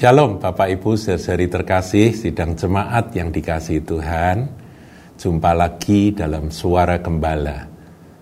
Shalom 0.00 0.40
Bapak 0.40 0.80
Ibu 0.80 0.96
saudari 0.96 1.44
terkasih, 1.44 2.16
sidang 2.16 2.56
jemaat 2.56 3.12
yang 3.12 3.28
dikasih 3.28 3.84
Tuhan. 3.84 4.48
Jumpa 5.20 5.52
lagi 5.52 6.16
dalam 6.16 6.48
suara 6.48 7.04
gembala. 7.04 7.68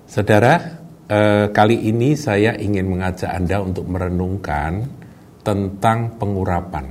Saudara, 0.03 0.59
eh, 1.07 1.47
kali 1.55 1.87
ini 1.87 2.19
saya 2.19 2.59
ingin 2.59 2.83
mengajak 2.83 3.31
Anda 3.31 3.63
untuk 3.63 3.87
merenungkan 3.95 4.91
tentang 5.47 6.19
pengurapan. 6.19 6.87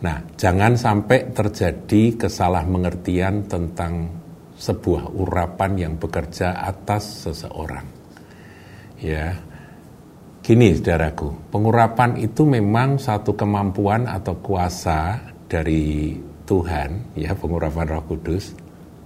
Nah, 0.00 0.16
jangan 0.32 0.72
sampai 0.72 1.36
terjadi 1.36 2.24
kesalah 2.24 2.64
mengertian 2.64 3.44
tentang 3.52 4.16
sebuah 4.56 5.12
urapan 5.12 5.76
yang 5.76 5.94
bekerja 6.00 6.56
atas 6.56 7.28
seseorang. 7.28 7.84
Ya, 8.96 9.36
Gini 10.42 10.74
saudaraku, 10.74 11.54
pengurapan 11.54 12.18
itu 12.18 12.42
memang 12.42 12.98
satu 12.98 13.38
kemampuan 13.38 14.10
atau 14.10 14.42
kuasa 14.42 15.22
dari 15.46 16.18
Tuhan, 16.42 17.14
ya 17.14 17.38
pengurapan 17.38 17.86
roh 17.86 18.02
kudus, 18.10 18.50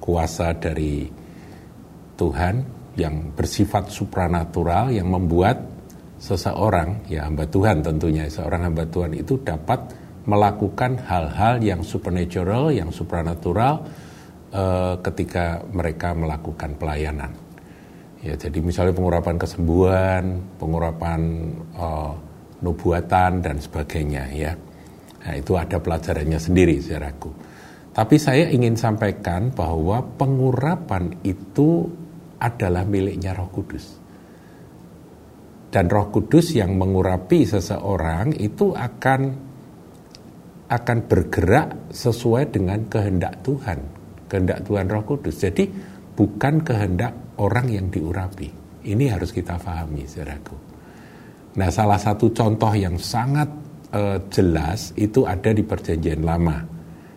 kuasa 0.01 0.57
dari 0.57 1.05
Tuhan 2.17 2.55
yang 2.97 3.37
bersifat 3.37 3.93
supranatural 3.93 4.89
yang 4.89 5.13
membuat 5.13 5.61
seseorang, 6.17 7.05
ya 7.05 7.29
hamba 7.29 7.45
Tuhan 7.45 7.85
tentunya, 7.85 8.25
seorang 8.33 8.73
hamba 8.73 8.89
Tuhan 8.89 9.13
itu 9.13 9.37
dapat 9.37 9.93
melakukan 10.25 11.05
hal-hal 11.05 11.61
yang 11.61 11.85
supernatural, 11.85 12.73
yang 12.73 12.89
supranatural 12.89 13.85
eh, 14.57 14.95
ketika 15.05 15.61
mereka 15.69 16.17
melakukan 16.17 16.81
pelayanan. 16.81 17.46
Ya, 18.25 18.35
jadi 18.35 18.59
misalnya 18.65 18.97
pengurapan 18.97 19.37
kesembuhan, 19.37 20.41
pengurapan 20.57 21.21
uh, 21.77 22.17
nubuatan 22.65 23.45
dan 23.45 23.57
sebagainya 23.61 24.25
ya. 24.33 24.53
Nah, 25.27 25.35
itu 25.37 25.53
ada 25.59 25.77
pelajarannya 25.77 26.39
sendiri 26.39 26.79
saudaraku. 26.81 27.31
Tapi 27.97 28.17
saya 28.21 28.53
ingin 28.53 28.77
sampaikan 28.77 29.51
bahwa 29.53 30.05
pengurapan 30.05 31.17
itu 31.25 31.89
adalah 32.37 32.85
miliknya 32.85 33.33
Roh 33.33 33.49
Kudus. 33.49 33.85
Dan 35.73 35.89
Roh 35.89 36.09
Kudus 36.13 36.53
yang 36.53 36.77
mengurapi 36.77 37.49
seseorang 37.49 38.37
itu 38.37 38.77
akan 38.77 39.21
akan 40.67 40.99
bergerak 41.07 41.91
sesuai 41.95 42.53
dengan 42.53 42.85
kehendak 42.87 43.41
Tuhan, 43.43 43.79
kehendak 44.29 44.63
Tuhan 44.69 44.87
Roh 44.93 45.05
Kudus. 45.05 45.41
Jadi 45.41 45.67
bukan 46.15 46.63
kehendak 46.63 47.26
orang 47.41 47.67
yang 47.69 47.87
diurapi. 47.93 48.49
Ini 48.87 49.05
harus 49.11 49.35
kita 49.35 49.59
pahami, 49.59 50.07
saudaraku. 50.07 50.57
Nah, 51.57 51.69
salah 51.73 51.99
satu 51.99 52.31
contoh 52.31 52.71
yang 52.77 53.01
sangat 53.01 53.49
uh, 53.91 54.19
jelas 54.31 54.95
itu 54.95 55.27
ada 55.27 55.51
di 55.51 55.65
Perjanjian 55.65 56.23
Lama, 56.23 56.63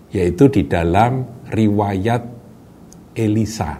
yaitu 0.10 0.50
di 0.50 0.66
dalam 0.66 1.46
riwayat 1.52 2.24
Elisa. 3.14 3.78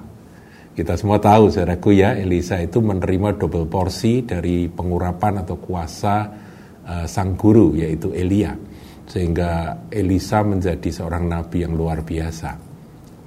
Kita 0.76 0.94
semua 0.96 1.18
tahu, 1.18 1.50
saudaraku 1.50 1.98
ya, 1.98 2.14
Elisa 2.14 2.62
itu 2.62 2.80
menerima 2.80 3.40
double 3.40 3.68
porsi 3.68 4.24
dari 4.24 4.70
pengurapan 4.70 5.42
atau 5.42 5.58
kuasa 5.58 6.16
uh, 6.86 7.06
sang 7.10 7.34
guru, 7.34 7.74
yaitu 7.74 8.14
Elia. 8.14 8.54
Sehingga 9.10 9.82
Elisa 9.90 10.46
menjadi 10.46 10.94
seorang 10.94 11.26
nabi 11.26 11.66
yang 11.66 11.74
luar 11.74 12.06
biasa 12.06 12.69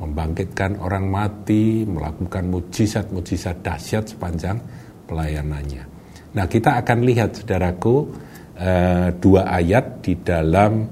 membangkitkan 0.01 0.81
orang 0.81 1.09
mati, 1.09 1.85
melakukan 1.85 2.49
mujizat-mujizat 2.49 3.61
dahsyat 3.61 4.05
sepanjang 4.17 4.59
pelayanannya. 5.07 5.85
Nah, 6.33 6.47
kita 6.49 6.81
akan 6.81 6.99
lihat 7.05 7.37
saudaraku 7.37 8.09
eh, 8.57 9.13
dua 9.21 9.53
ayat 9.53 10.01
di 10.01 10.17
dalam 10.17 10.89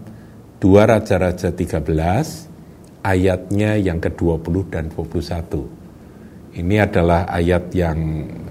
dua 0.61 0.85
Raja-Raja 0.85 1.57
13 1.57 3.01
ayatnya 3.01 3.81
yang 3.81 3.97
ke-20 3.97 4.55
dan 4.69 4.93
21. 4.93 6.61
Ini 6.61 6.77
adalah 6.83 7.25
ayat 7.31 7.65
yang 7.73 7.99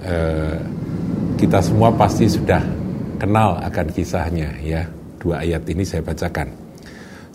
eh, 0.01 0.57
kita 1.37 1.59
semua 1.61 1.93
pasti 1.93 2.25
sudah 2.25 2.63
kenal 3.21 3.61
akan 3.61 3.87
kisahnya 3.93 4.57
ya. 4.63 4.83
Dua 5.19 5.43
ayat 5.43 5.67
ini 5.67 5.83
saya 5.83 6.01
bacakan. 6.01 6.47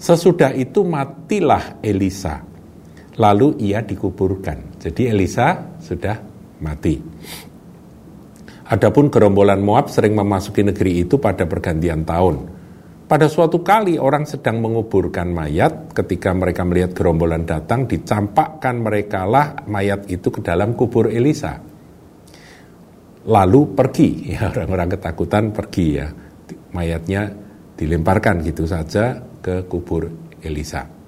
Sesudah 0.01 0.57
itu 0.57 0.83
matilah 0.83 1.79
Elisa 1.85 2.54
lalu 3.19 3.59
ia 3.63 3.83
dikuburkan. 3.83 4.79
Jadi 4.83 5.11
Elisa 5.11 5.79
sudah 5.79 6.17
mati. 6.63 6.97
Adapun 8.65 9.13
gerombolan 9.13 9.61
Moab 9.61 9.93
sering 9.93 10.17
memasuki 10.17 10.65
negeri 10.65 11.05
itu 11.05 11.21
pada 11.21 11.45
pergantian 11.45 12.03
tahun. 12.03 12.37
Pada 13.05 13.29
suatu 13.29 13.61
kali 13.61 14.01
orang 14.01 14.25
sedang 14.25 14.65
menguburkan 14.65 15.29
mayat, 15.29 15.93
ketika 15.93 16.33
mereka 16.33 16.65
melihat 16.65 16.97
gerombolan 16.97 17.45
datang, 17.45 17.85
dicampakkan 17.85 18.81
mereka 18.81 19.29
lah 19.29 19.61
mayat 19.69 20.09
itu 20.09 20.33
ke 20.33 20.41
dalam 20.41 20.73
kubur 20.73 21.13
Elisa. 21.13 21.61
Lalu 23.29 23.61
pergi, 23.77 24.09
ya 24.33 24.49
orang-orang 24.49 24.97
ketakutan 24.97 25.53
pergi 25.53 25.87
ya, 26.01 26.09
mayatnya 26.73 27.29
dilemparkan 27.77 28.41
gitu 28.41 28.65
saja 28.65 29.21
ke 29.45 29.69
kubur 29.69 30.09
Elisa. 30.41 31.04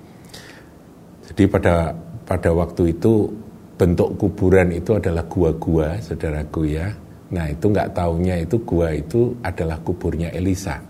Jadi 1.37 1.53
pada 1.53 1.93
pada 2.25 2.49
waktu 2.49 2.97
itu 2.97 3.29
bentuk 3.77 4.17
kuburan 4.17 4.73
itu 4.73 4.97
adalah 4.97 5.29
gua-gua, 5.29 6.01
saudaraku 6.01 6.65
ya. 6.65 6.89
Nah 7.37 7.53
itu 7.53 7.69
nggak 7.69 7.93
taunya 7.93 8.41
itu 8.41 8.57
gua 8.65 8.89
itu 8.97 9.37
adalah 9.45 9.77
kuburnya 9.85 10.33
Elisa. 10.33 10.81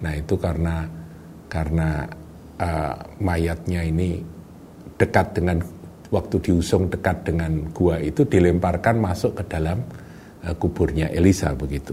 Nah 0.00 0.16
itu 0.16 0.40
karena 0.40 0.88
karena 1.52 2.08
uh, 2.56 2.96
mayatnya 3.20 3.84
ini 3.84 4.24
dekat 4.96 5.36
dengan 5.36 5.60
waktu 6.08 6.36
diusung 6.48 6.88
dekat 6.88 7.28
dengan 7.28 7.68
gua 7.68 8.00
itu 8.00 8.24
dilemparkan 8.24 9.04
masuk 9.04 9.36
ke 9.36 9.52
dalam 9.52 9.84
uh, 10.48 10.56
kuburnya 10.56 11.12
Elisa 11.12 11.52
begitu. 11.52 11.92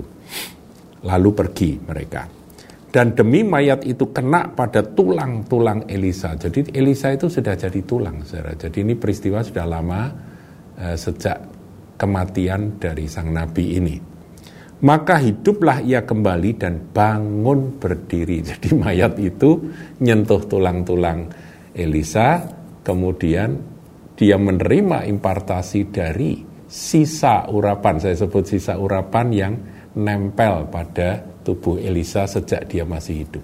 Lalu 1.03 1.29
pergi 1.35 1.75
mereka 1.75 2.23
dan 2.87 3.11
demi 3.13 3.43
mayat 3.43 3.83
itu 3.83 4.15
kena 4.15 4.55
pada 4.55 4.79
tulang-tulang 4.79 5.91
Elisa. 5.91 6.39
Jadi 6.39 6.71
Elisa 6.71 7.11
itu 7.11 7.27
sudah 7.27 7.59
jadi 7.59 7.83
tulang, 7.83 8.23
saudara. 8.23 8.55
Jadi 8.55 8.87
ini 8.87 8.95
peristiwa 8.95 9.43
sudah 9.43 9.65
lama 9.67 10.01
eh, 10.79 10.95
sejak 10.95 11.37
kematian 11.99 12.79
dari 12.79 13.09
sang 13.11 13.35
nabi 13.35 13.65
ini. 13.75 13.95
Maka 14.77 15.17
hiduplah 15.17 15.81
ia 15.81 16.05
kembali 16.05 16.51
dan 16.55 16.93
bangun 16.93 17.81
berdiri. 17.81 18.45
Jadi 18.53 18.77
mayat 18.77 19.17
itu 19.17 19.57
nyentuh 20.05 20.45
tulang-tulang 20.45 21.25
Elisa, 21.73 22.45
kemudian 22.85 23.57
dia 24.13 24.37
menerima 24.37 25.09
impartasi 25.09 25.89
dari 25.89 26.45
sisa 26.69 27.49
urapan. 27.49 27.97
Saya 27.97 28.15
sebut 28.21 28.45
sisa 28.45 28.77
urapan 28.77 29.27
yang 29.33 29.53
nempel 29.97 30.69
pada 30.69 31.36
tubuh 31.47 31.79
Elisa 31.79 32.27
sejak 32.27 32.67
dia 32.67 32.83
masih 32.83 33.23
hidup. 33.23 33.43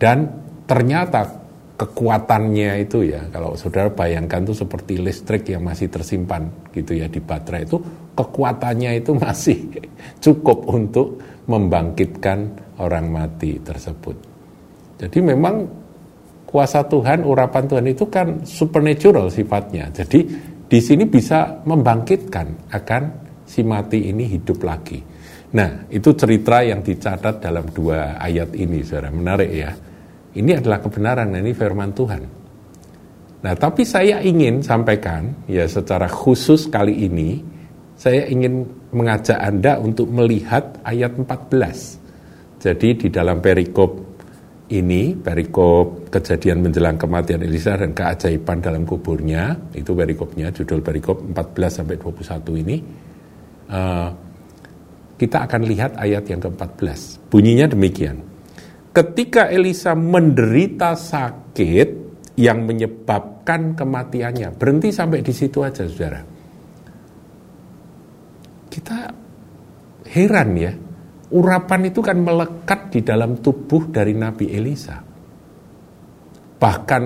Dan 0.00 0.24
ternyata 0.64 1.28
kekuatannya 1.76 2.80
itu 2.80 3.04
ya, 3.12 3.28
kalau 3.28 3.52
saudara 3.60 3.92
bayangkan 3.92 4.48
itu 4.48 4.56
seperti 4.56 4.96
listrik 4.96 5.44
yang 5.52 5.60
masih 5.60 5.92
tersimpan 5.92 6.48
gitu 6.72 6.96
ya 6.96 7.12
di 7.12 7.20
baterai 7.20 7.68
itu, 7.68 7.76
kekuatannya 8.16 9.04
itu 9.04 9.12
masih 9.24 9.68
cukup 10.24 10.64
untuk 10.72 11.20
membangkitkan 11.44 12.48
orang 12.80 13.12
mati 13.12 13.60
tersebut. 13.60 14.16
Jadi 14.96 15.18
memang 15.20 15.68
kuasa 16.48 16.84
Tuhan, 16.88 17.24
urapan 17.24 17.64
Tuhan 17.68 17.86
itu 17.88 18.08
kan 18.08 18.44
supernatural 18.44 19.28
sifatnya. 19.28 19.92
Jadi 19.92 20.24
di 20.70 20.80
sini 20.80 21.04
bisa 21.04 21.60
membangkitkan 21.68 22.72
akan 22.72 23.02
si 23.44 23.60
mati 23.66 24.08
ini 24.08 24.24
hidup 24.28 24.62
lagi. 24.62 25.09
Nah, 25.50 25.90
itu 25.90 26.14
cerita 26.14 26.62
yang 26.62 26.78
dicatat 26.78 27.42
dalam 27.42 27.66
dua 27.74 28.14
ayat 28.22 28.54
ini, 28.54 28.86
saudara. 28.86 29.10
Menarik 29.10 29.50
ya. 29.50 29.70
Ini 30.30 30.62
adalah 30.62 30.78
kebenaran, 30.78 31.34
ini 31.34 31.50
firman 31.50 31.90
Tuhan. 31.90 32.22
Nah, 33.40 33.54
tapi 33.58 33.82
saya 33.82 34.22
ingin 34.22 34.62
sampaikan, 34.62 35.48
ya 35.50 35.66
secara 35.66 36.06
khusus 36.06 36.70
kali 36.70 37.08
ini, 37.08 37.42
saya 37.98 38.30
ingin 38.30 38.62
mengajak 38.94 39.42
Anda 39.42 39.82
untuk 39.82 40.06
melihat 40.12 40.78
ayat 40.86 41.18
14. 41.18 41.98
Jadi 42.62 42.88
di 42.94 43.08
dalam 43.10 43.42
perikop 43.42 44.10
ini, 44.70 45.18
perikop 45.18 46.12
kejadian 46.14 46.62
menjelang 46.62 46.94
kematian 46.94 47.42
Elisa 47.42 47.74
dan 47.74 47.90
keajaiban 47.90 48.62
dalam 48.62 48.86
kuburnya, 48.86 49.58
itu 49.74 49.96
perikopnya, 49.96 50.54
judul 50.54 50.78
perikop 50.78 51.26
14 51.26 51.82
sampai 51.82 51.96
21 51.98 52.62
ini, 52.62 52.76
uh, 53.72 54.08
kita 55.20 55.44
akan 55.44 55.68
lihat 55.68 56.00
ayat 56.00 56.24
yang 56.32 56.40
ke-14. 56.40 57.28
Bunyinya 57.28 57.68
demikian. 57.68 58.24
Ketika 58.96 59.52
Elisa 59.52 59.92
menderita 59.92 60.96
sakit 60.96 62.10
yang 62.40 62.64
menyebabkan 62.64 63.76
kematiannya. 63.76 64.56
Berhenti 64.56 64.88
sampai 64.88 65.20
di 65.20 65.34
situ 65.36 65.60
aja, 65.60 65.84
Saudara. 65.84 66.24
Kita 68.72 68.98
heran 70.08 70.50
ya. 70.56 70.72
urapan 71.30 71.86
itu 71.86 72.02
kan 72.02 72.18
melekat 72.18 72.90
di 72.90 73.06
dalam 73.06 73.38
tubuh 73.38 73.86
dari 73.86 74.18
Nabi 74.18 74.50
Elisa. 74.50 74.98
Bahkan 76.58 77.02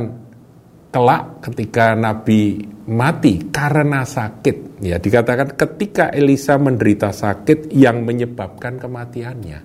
kelak 0.94 1.42
ketika 1.42 1.98
Nabi 1.98 2.62
mati 2.86 3.50
karena 3.50 4.06
sakit, 4.06 4.78
ya 4.78 5.02
dikatakan 5.02 5.58
ketika 5.58 6.14
Elisa 6.14 6.54
menderita 6.54 7.10
sakit 7.10 7.74
yang 7.74 8.06
menyebabkan 8.06 8.78
kematiannya. 8.78 9.58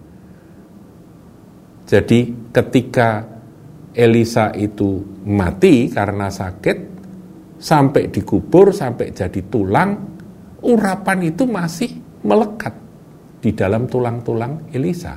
Jadi 1.86 2.50
ketika 2.50 3.30
Elisa 3.94 4.50
itu 4.58 5.22
mati 5.30 5.94
karena 5.94 6.34
sakit, 6.34 6.78
sampai 7.62 8.10
dikubur, 8.10 8.74
sampai 8.74 9.14
jadi 9.14 9.46
tulang, 9.46 10.02
urapan 10.66 11.30
itu 11.30 11.46
masih 11.46 11.94
melekat 12.26 12.74
di 13.38 13.54
dalam 13.54 13.86
tulang-tulang 13.86 14.74
Elisa. 14.74 15.14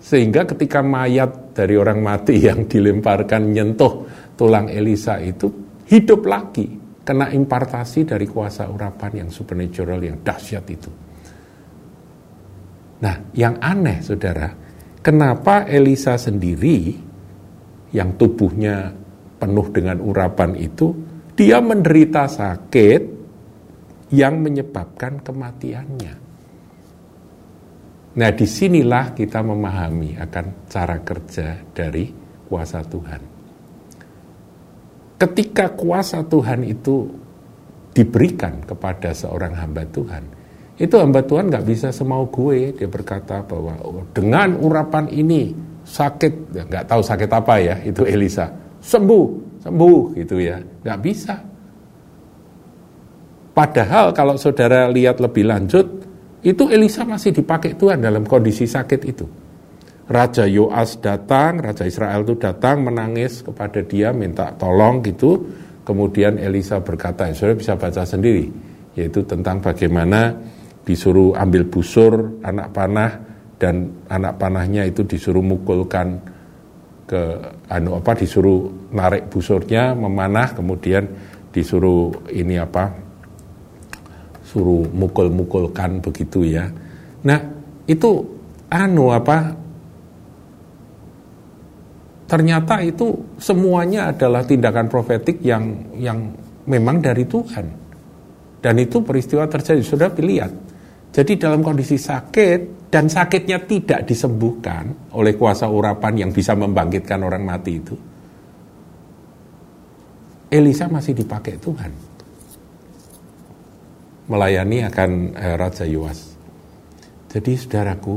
Sehingga 0.00 0.44
ketika 0.44 0.84
mayat 0.84 1.49
dari 1.60 1.76
orang 1.76 2.00
mati 2.00 2.40
yang 2.48 2.64
dilemparkan 2.64 3.52
nyentuh 3.52 3.92
tulang 4.32 4.72
Elisa 4.72 5.20
itu 5.20 5.52
hidup 5.84 6.24
lagi, 6.24 6.64
kena 7.04 7.28
impartasi 7.28 8.08
dari 8.08 8.24
kuasa 8.24 8.64
urapan 8.72 9.26
yang 9.26 9.28
supernatural 9.28 10.00
yang 10.00 10.24
dahsyat 10.24 10.64
itu. 10.72 10.90
Nah, 13.00 13.16
yang 13.36 13.60
aneh 13.60 14.00
saudara, 14.00 14.48
kenapa 15.04 15.68
Elisa 15.68 16.16
sendiri 16.16 16.96
yang 17.92 18.16
tubuhnya 18.16 18.92
penuh 19.40 19.66
dengan 19.72 19.98
urapan 20.04 20.52
itu, 20.56 20.94
dia 21.32 21.58
menderita 21.64 22.28
sakit 22.28 23.02
yang 24.12 24.40
menyebabkan 24.44 25.24
kematiannya. 25.24 26.29
Nah, 28.10 28.30
di 28.34 28.42
sinilah 28.42 29.14
kita 29.14 29.38
memahami 29.38 30.18
akan 30.18 30.66
cara 30.66 30.98
kerja 30.98 31.62
dari 31.70 32.10
kuasa 32.50 32.82
Tuhan. 32.82 33.22
Ketika 35.14 35.70
kuasa 35.78 36.26
Tuhan 36.26 36.66
itu 36.66 37.06
diberikan 37.94 38.66
kepada 38.66 39.14
seorang 39.14 39.54
hamba 39.54 39.86
Tuhan, 39.86 40.24
itu 40.80 40.96
hamba 40.98 41.22
Tuhan 41.22 41.54
nggak 41.54 41.66
bisa 41.68 41.94
semau 41.94 42.26
gue. 42.26 42.74
Dia 42.74 42.88
berkata 42.90 43.46
bahwa 43.46 43.78
oh, 43.86 44.02
dengan 44.10 44.58
urapan 44.58 45.06
ini 45.12 45.54
sakit, 45.86 46.56
ya, 46.56 46.66
nggak 46.66 46.90
tahu 46.90 47.02
sakit 47.06 47.30
apa 47.30 47.54
ya, 47.62 47.76
itu 47.86 48.02
Elisa 48.02 48.50
sembuh, 48.80 49.26
sembuh 49.62 50.00
gitu 50.18 50.40
ya, 50.40 50.58
nggak 50.58 51.00
bisa. 51.04 51.36
Padahal 53.54 54.10
kalau 54.16 54.34
saudara 54.40 54.88
lihat 54.88 55.20
lebih 55.20 55.44
lanjut, 55.46 55.86
itu 56.40 56.72
Elisa 56.72 57.04
masih 57.04 57.36
dipakai 57.36 57.76
Tuhan 57.76 58.00
dalam 58.00 58.24
kondisi 58.24 58.64
sakit 58.64 59.00
itu. 59.04 59.26
Raja 60.10 60.42
Yoas 60.48 60.98
datang, 60.98 61.62
Raja 61.62 61.86
Israel 61.86 62.26
itu 62.26 62.34
datang 62.34 62.82
menangis 62.82 63.46
kepada 63.46 63.78
dia, 63.84 64.10
minta 64.10 64.50
tolong 64.58 65.04
gitu. 65.06 65.38
Kemudian 65.86 66.40
Elisa 66.40 66.82
berkata, 66.82 67.30
ya, 67.30 67.34
saudara 67.36 67.54
bisa 67.54 67.78
baca 67.78 68.02
sendiri, 68.02 68.50
yaitu 68.98 69.22
tentang 69.22 69.62
bagaimana 69.62 70.34
disuruh 70.82 71.36
ambil 71.38 71.68
busur 71.70 72.42
anak 72.42 72.74
panah 72.74 73.12
dan 73.60 73.92
anak 74.08 74.40
panahnya 74.40 74.88
itu 74.88 75.04
disuruh 75.04 75.44
mukulkan 75.44 76.18
ke 77.04 77.20
anu 77.68 77.98
apa 78.00 78.16
disuruh 78.16 78.90
narik 78.94 79.28
busurnya 79.28 79.92
memanah 79.98 80.54
kemudian 80.56 81.04
disuruh 81.50 82.30
ini 82.30 82.56
apa 82.56 83.09
suruh 84.50 84.82
mukul-mukulkan 84.90 86.02
begitu 86.02 86.42
ya. 86.42 86.66
Nah, 87.22 87.38
itu 87.86 88.10
anu 88.66 89.14
apa? 89.14 89.54
Ternyata 92.26 92.82
itu 92.82 93.38
semuanya 93.38 94.10
adalah 94.10 94.42
tindakan 94.42 94.90
profetik 94.90 95.38
yang 95.42 95.94
yang 95.94 96.34
memang 96.66 96.98
dari 96.98 97.26
Tuhan. 97.26 97.66
Dan 98.60 98.74
itu 98.76 99.00
peristiwa 99.00 99.46
terjadi, 99.46 99.80
sudah 99.80 100.10
lihat. 100.18 100.52
Jadi 101.10 101.32
dalam 101.40 101.64
kondisi 101.64 101.96
sakit 101.96 102.90
dan 102.92 103.10
sakitnya 103.10 103.66
tidak 103.66 104.06
disembuhkan 104.06 105.10
oleh 105.16 105.34
kuasa 105.34 105.66
urapan 105.66 106.26
yang 106.26 106.30
bisa 106.30 106.54
membangkitkan 106.54 107.18
orang 107.24 107.42
mati 107.42 107.72
itu. 107.72 107.96
Elisa 110.50 110.90
masih 110.90 111.14
dipakai 111.14 111.58
Tuhan 111.58 112.09
melayani 114.30 114.86
akan 114.86 115.10
eh, 115.34 115.54
Raja 115.58 115.82
Yuas. 115.84 116.38
Jadi 117.26 117.52
saudaraku, 117.58 118.14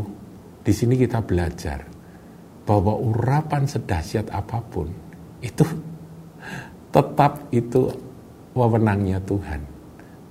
di 0.61 0.73
sini 0.73 0.93
kita 0.93 1.25
belajar 1.25 1.81
bahwa 2.63 2.95
urapan 2.95 3.65
sedahsyat 3.65 4.29
apa 4.29 4.61
pun 4.61 4.87
itu 5.41 5.65
tetap 6.95 7.49
itu 7.49 7.89
wewenangnya 8.53 9.17
Tuhan. 9.25 9.61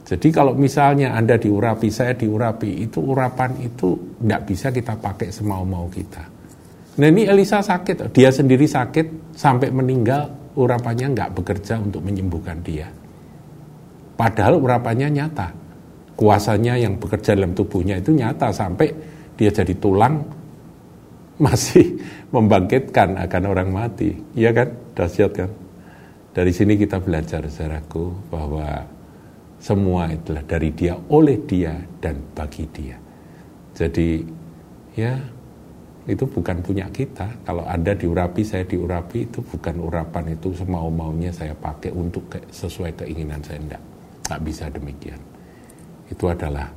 Jadi 0.02 0.28
kalau 0.34 0.54
misalnya 0.54 1.14
Anda 1.14 1.38
diurapi, 1.38 1.88
saya 1.90 2.14
diurapi, 2.14 2.86
itu 2.86 2.98
urapan 3.02 3.54
itu 3.62 4.18
tidak 4.18 4.42
bisa 4.50 4.68
kita 4.74 4.98
pakai 4.98 5.30
semau-mau 5.30 5.86
kita. 5.86 6.22
Nah 6.98 7.08
ini 7.08 7.24
Elisa 7.24 7.62
sakit, 7.62 8.10
dia 8.10 8.28
sendiri 8.34 8.66
sakit 8.66 9.32
sampai 9.32 9.70
meninggal, 9.70 10.52
urapannya 10.58 11.06
nggak 11.16 11.30
bekerja 11.38 11.78
untuk 11.78 12.02
menyembuhkan 12.02 12.58
dia. 12.60 12.90
Padahal 14.18 14.58
urapannya 14.58 15.08
nyata 15.08 15.61
kuasanya 16.22 16.78
yang 16.78 17.02
bekerja 17.02 17.34
dalam 17.34 17.50
tubuhnya 17.50 17.98
itu 17.98 18.14
nyata 18.14 18.54
sampai 18.54 18.94
dia 19.34 19.50
jadi 19.50 19.74
tulang 19.74 20.22
masih 21.42 21.98
membangkitkan 22.34 23.18
akan 23.26 23.42
orang 23.50 23.74
mati. 23.74 24.14
Iya 24.38 24.54
kan? 24.54 24.70
Dahsyat 24.94 25.32
kan? 25.34 25.50
Dari 26.30 26.54
sini 26.54 26.78
kita 26.78 27.02
belajar 27.02 27.42
saudaraku 27.50 28.30
bahwa 28.30 28.86
semua 29.58 30.14
itulah 30.14 30.46
dari 30.46 30.70
dia, 30.70 30.94
oleh 31.10 31.42
dia, 31.42 31.74
dan 31.98 32.22
bagi 32.38 32.70
dia. 32.70 32.96
Jadi 33.74 34.22
ya 34.94 35.18
itu 36.06 36.22
bukan 36.22 36.62
punya 36.62 36.86
kita. 36.94 37.42
Kalau 37.42 37.66
Anda 37.66 37.98
diurapi, 37.98 38.46
saya 38.46 38.62
diurapi, 38.62 39.26
itu 39.26 39.42
bukan 39.42 39.76
urapan 39.82 40.38
itu 40.38 40.54
semau-maunya 40.54 41.34
saya 41.34 41.52
pakai 41.52 41.90
untuk 41.90 42.30
sesuai 42.48 42.94
keinginan 43.04 43.42
saya. 43.42 43.58
Enggak, 43.60 43.82
nggak 44.30 44.40
bisa 44.46 44.64
demikian 44.72 45.31
itu 46.12 46.24
adalah 46.28 46.68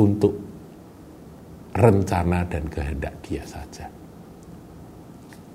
untuk 0.00 0.32
rencana 1.76 2.48
dan 2.48 2.64
kehendak 2.72 3.12
dia 3.20 3.44
saja. 3.44 3.92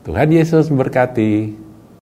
Tuhan 0.05 0.29
Yesus 0.29 0.69
memberkati. 0.69 1.67